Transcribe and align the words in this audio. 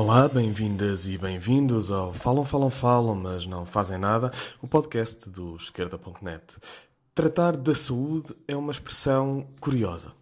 Olá, 0.00 0.28
bem-vindas 0.28 1.08
e 1.08 1.18
bem-vindos 1.18 1.90
ao 1.90 2.12
Falam, 2.12 2.44
Falam, 2.44 2.70
Falam, 2.70 3.16
mas 3.16 3.44
não 3.46 3.66
fazem 3.66 3.98
nada, 3.98 4.30
o 4.62 4.68
podcast 4.68 5.28
do 5.28 5.56
esquerda.net. 5.56 6.56
Tratar 7.12 7.56
da 7.56 7.74
saúde 7.74 8.32
é 8.46 8.54
uma 8.54 8.70
expressão 8.70 9.44
curiosa. 9.60 10.12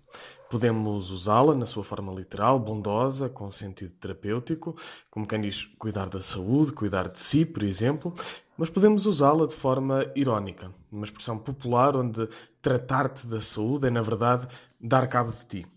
Podemos 0.48 1.10
usá-la 1.10 1.54
na 1.54 1.66
sua 1.66 1.84
forma 1.84 2.10
literal, 2.10 2.58
bondosa, 2.58 3.28
com 3.28 3.52
sentido 3.52 3.92
terapêutico, 3.92 4.74
como 5.10 5.28
quem 5.28 5.42
diz 5.42 5.66
cuidar 5.78 6.08
da 6.08 6.22
saúde, 6.22 6.72
cuidar 6.72 7.10
de 7.10 7.20
si, 7.20 7.44
por 7.44 7.62
exemplo, 7.62 8.14
mas 8.56 8.70
podemos 8.70 9.04
usá-la 9.04 9.46
de 9.46 9.54
forma 9.54 10.10
irónica, 10.16 10.72
uma 10.90 11.04
expressão 11.04 11.36
popular 11.36 11.94
onde 11.94 12.26
tratar-te 12.62 13.26
da 13.26 13.42
saúde 13.42 13.88
é, 13.88 13.90
na 13.90 14.00
verdade, 14.00 14.48
dar 14.80 15.06
cabo 15.06 15.30
de 15.30 15.44
ti. 15.44 15.75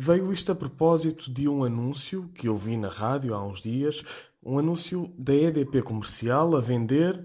Veio 0.00 0.32
isto 0.32 0.52
a 0.52 0.54
propósito 0.54 1.28
de 1.28 1.48
um 1.48 1.64
anúncio 1.64 2.30
que 2.32 2.46
eu 2.46 2.56
vi 2.56 2.76
na 2.76 2.88
rádio 2.88 3.34
há 3.34 3.44
uns 3.44 3.60
dias, 3.60 4.04
um 4.40 4.56
anúncio 4.56 5.12
da 5.18 5.34
EDP 5.34 5.82
comercial 5.82 6.56
a 6.56 6.60
vender 6.60 7.20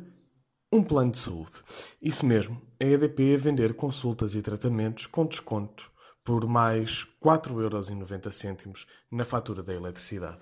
um 0.72 0.81
plano 0.81 1.12
de 1.12 1.20
saúde. 1.20 1.52
Isso 2.02 2.26
mesmo, 2.26 2.59
a 2.81 2.84
EDP 2.84 3.36
a 3.36 3.38
vender 3.38 3.76
consultas 3.76 4.34
e 4.34 4.41
tratamentos 4.41 5.05
com 5.05 5.23
desconto 5.23 5.91
por 6.23 6.48
mais 6.48 7.05
4,90€ 7.23 8.88
na 9.12 9.23
fatura 9.23 9.62
da 9.62 9.76
eletricidade. 9.76 10.42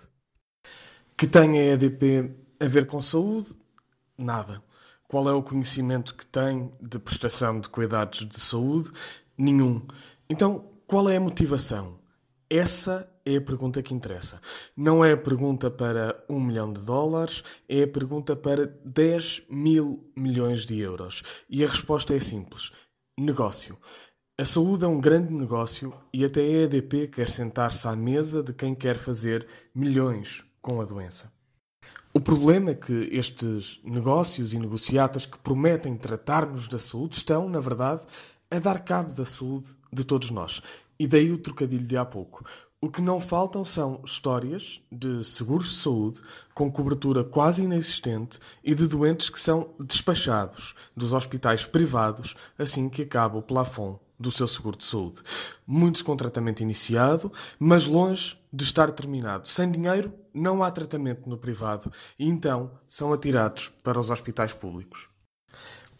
Que 1.18 1.28
tem 1.28 1.60
a 1.60 1.74
EDP 1.74 2.34
a 2.62 2.66
ver 2.66 2.88
com 2.88 3.02
saúde? 3.02 3.50
Nada. 4.18 4.64
Qual 5.06 5.28
é 5.28 5.34
o 5.34 5.44
conhecimento 5.44 6.16
que 6.16 6.26
tem 6.26 6.72
de 6.82 6.98
prestação 6.98 7.60
de 7.60 7.68
cuidados 7.68 8.26
de 8.26 8.40
saúde? 8.40 8.90
Nenhum. 9.38 9.86
Então, 10.30 10.72
qual 10.88 11.10
é 11.10 11.18
a 11.18 11.22
motivação? 11.22 12.00
Essa 12.54 13.10
é 13.24 13.38
a 13.38 13.42
pergunta 13.42 13.82
que 13.82 13.94
interessa. 13.94 14.42
Não 14.76 15.06
é 15.06 15.14
a 15.14 15.18
pergunta 15.18 15.72
para 15.72 16.22
um 16.28 16.38
milhão 16.38 16.74
de 16.74 16.82
dólares, 16.82 17.46
é 17.70 17.84
a 17.84 17.88
pergunta 17.88 18.36
para 18.36 18.68
10 18.84 19.44
mil 19.50 20.12
milhões 20.18 20.66
de 20.66 20.78
euros. 20.78 21.24
E 21.50 21.64
a 21.64 21.68
resposta 21.70 22.14
é 22.14 22.20
simples: 22.20 22.74
negócio. 23.18 23.78
A 24.38 24.44
saúde 24.44 24.84
é 24.84 24.88
um 24.90 25.00
grande 25.00 25.34
negócio 25.34 25.94
e 26.14 26.26
até 26.26 26.42
a 26.42 26.64
EDP 26.64 27.08
quer 27.08 27.30
sentar-se 27.30 27.88
à 27.88 27.96
mesa 27.96 28.44
de 28.44 28.52
quem 28.52 28.76
quer 28.76 28.98
fazer 28.98 29.48
milhões 29.74 30.44
com 30.62 30.82
a 30.82 30.86
doença. 30.86 31.32
O 32.14 32.20
problema 32.20 32.72
é 32.72 32.76
que 32.76 33.08
estes 33.14 33.80
negócios 33.82 34.52
e 34.54 34.60
negociatas 34.60 35.26
que 35.26 35.40
prometem 35.40 35.96
tratar-nos 35.96 36.68
da 36.68 36.80
saúde 36.80 37.16
estão, 37.16 37.48
na 37.48 37.62
verdade, 37.62 38.04
a 38.50 38.60
dar 38.60 38.84
cabo 38.84 39.14
da 39.14 39.26
saúde 39.26 39.70
de 39.94 40.04
todos 40.04 40.30
nós. 40.32 40.62
E 41.02 41.08
daí 41.08 41.32
o 41.32 41.38
trocadilho 41.40 41.88
de 41.88 41.98
há 41.98 42.06
pouco. 42.06 42.46
O 42.80 42.88
que 42.88 43.02
não 43.02 43.20
faltam 43.20 43.66
são 43.66 44.04
histórias 44.06 44.80
de 44.92 45.24
seguros 45.24 45.70
de 45.70 45.78
saúde 45.78 46.22
com 46.54 46.72
cobertura 46.72 47.24
quase 47.24 47.64
inexistente 47.64 48.38
e 48.64 48.76
de 48.76 48.86
doentes 48.86 49.28
que 49.28 49.40
são 49.40 49.74
despachados 49.80 50.76
dos 50.96 51.12
hospitais 51.12 51.66
privados 51.66 52.36
assim 52.56 52.88
que 52.88 53.02
acaba 53.02 53.36
o 53.36 53.42
plafond 53.42 53.98
do 54.20 54.30
seu 54.30 54.48
seguro 54.48 54.78
de 54.78 54.86
saúde. 54.86 55.24
Muitos 55.66 56.04
com 56.04 56.16
tratamento 56.16 56.62
iniciado, 56.62 57.34
mas 57.58 57.88
longe 57.88 58.38
de 58.54 58.64
estar 58.64 58.92
terminado. 58.92 59.48
Sem 59.48 59.72
dinheiro, 59.72 60.14
não 60.32 60.62
há 60.62 60.70
tratamento 60.70 61.28
no 61.28 61.36
privado 61.36 61.92
e 62.20 62.30
então 62.30 62.74
são 62.86 63.12
atirados 63.12 63.70
para 63.82 64.00
os 64.00 64.12
hospitais 64.12 64.54
públicos. 64.54 65.10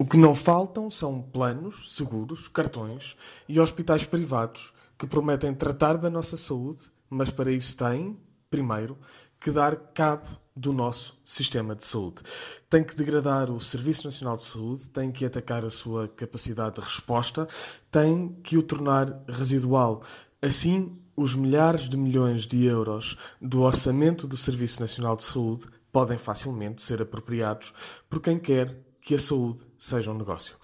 O 0.02 0.04
que 0.04 0.18
não 0.18 0.34
faltam 0.34 0.90
são 0.90 1.22
planos, 1.22 1.96
seguros, 1.96 2.48
cartões 2.48 3.16
e 3.48 3.60
hospitais 3.60 4.04
privados 4.04 4.74
que 4.98 5.06
prometem 5.06 5.54
tratar 5.54 5.96
da 5.96 6.10
nossa 6.10 6.36
saúde, 6.36 6.80
mas 7.08 7.30
para 7.30 7.52
isso 7.52 7.78
têm, 7.78 8.18
primeiro, 8.50 8.98
que 9.40 9.52
dar 9.52 9.76
cabo 9.94 10.26
do 10.56 10.74
nosso 10.74 11.16
sistema 11.24 11.76
de 11.76 11.86
saúde. 11.86 12.24
Tem 12.68 12.84
que 12.84 12.96
degradar 12.96 13.52
o 13.52 13.62
Serviço 13.62 14.06
Nacional 14.06 14.38
de 14.38 14.42
Saúde, 14.42 14.90
tem 14.90 15.12
que 15.12 15.24
atacar 15.24 15.64
a 15.64 15.70
sua 15.70 16.08
capacidade 16.08 16.78
de 16.78 16.82
resposta, 16.82 17.48
tem 17.92 18.30
que 18.42 18.58
o 18.58 18.64
tornar 18.64 19.22
residual. 19.28 20.02
Assim, 20.42 20.98
os 21.16 21.36
milhares 21.36 21.88
de 21.88 21.96
milhões 21.96 22.48
de 22.48 22.66
euros 22.66 23.20
do 23.40 23.62
orçamento 23.62 24.26
do 24.26 24.36
Serviço 24.36 24.80
Nacional 24.80 25.16
de 25.16 25.22
Saúde 25.22 25.68
podem 25.92 26.18
facilmente 26.18 26.82
ser 26.82 27.04
apropriados 27.04 27.72
por 28.10 28.20
quem 28.20 28.40
quer 28.40 28.90
que 29.02 29.16
a 29.16 29.20
saúde 29.20 29.62
seja 29.78 30.12
um 30.12 30.18
negócio. 30.18 30.56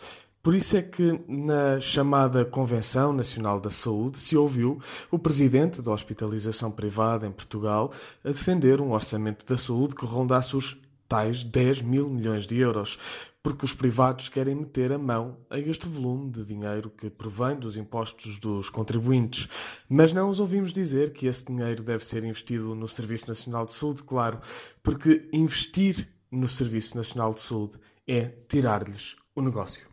Por 0.47 0.55
isso 0.55 0.77
é 0.77 0.81
que, 0.81 1.19
na 1.27 1.81
chamada 1.81 2.45
Convenção 2.45 3.11
Nacional 3.11 3.59
da 3.59 3.69
Saúde, 3.69 4.17
se 4.17 4.37
ouviu 4.37 4.79
o 5.11 5.19
presidente 5.19 5.81
da 5.81 5.91
hospitalização 5.91 6.71
privada 6.71 7.27
em 7.27 7.31
Portugal 7.31 7.91
a 8.23 8.29
defender 8.29 8.79
um 8.79 8.93
orçamento 8.93 9.45
da 9.45 9.57
saúde 9.57 9.93
que 9.93 10.05
rondasse 10.05 10.55
os 10.55 10.77
tais 11.05 11.43
10 11.43 11.81
mil 11.81 12.09
milhões 12.09 12.47
de 12.47 12.57
euros, 12.57 12.97
porque 13.43 13.65
os 13.65 13.73
privados 13.73 14.29
querem 14.29 14.55
meter 14.55 14.91
a 14.91 14.97
mão 14.97 15.37
a 15.49 15.59
este 15.59 15.87
volume 15.87 16.29
de 16.29 16.43
dinheiro 16.43 16.89
que 16.89 17.09
provém 17.09 17.57
dos 17.57 17.75
impostos 17.75 18.39
dos 18.39 18.69
contribuintes. 18.69 19.49
Mas 19.89 20.13
não 20.13 20.29
os 20.29 20.39
ouvimos 20.39 20.71
dizer 20.71 21.11
que 21.11 21.27
esse 21.27 21.45
dinheiro 21.45 21.83
deve 21.83 22.05
ser 22.05 22.23
investido 22.23 22.75
no 22.75 22.87
Serviço 22.87 23.27
Nacional 23.27 23.65
de 23.65 23.73
Saúde, 23.73 24.03
claro, 24.03 24.39
porque 24.81 25.27
investir 25.33 26.07
no 26.31 26.47
Serviço 26.47 26.95
Nacional 26.95 27.33
de 27.33 27.41
Saúde 27.41 27.77
é 28.07 28.25
tirar-lhes 28.47 29.15
o 29.35 29.41
negócio. 29.41 29.87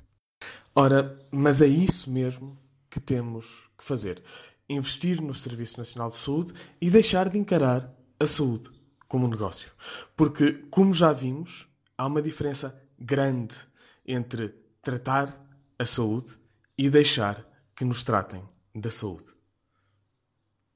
Ora, 0.75 1.19
mas 1.31 1.63
é 1.63 1.67
isso 1.67 2.11
mesmo 2.11 2.59
que 2.91 3.01
temos 3.01 3.69
que 3.77 3.85
fazer: 3.85 4.23
investir 4.69 5.21
no 5.21 5.35
Serviço 5.35 5.79
Nacional 5.79 6.09
de 6.09 6.17
Saúde 6.17 6.53
e 6.81 6.91
deixar 6.91 7.29
de 7.29 7.39
encarar 7.39 7.93
a 8.19 8.27
saúde 8.27 8.71
como 9.09 9.27
um 9.27 9.31
negócio. 9.31 9.73
Porque, 10.17 10.53
como 10.71 10.93
já 10.93 11.13
vimos, 11.13 11.69
há 11.97 12.07
uma 12.07 12.23
diferença 12.23 12.81
grande 12.99 13.57
entre 14.07 14.49
tratar 14.83 15.41
a 15.79 15.87
saúde 15.87 16.37
e 16.77 16.91
deixar 16.91 17.47
que 17.77 17.85
nos 17.85 18.03
tratem 18.03 18.43
da 18.75 18.91
saúde. 18.91 19.27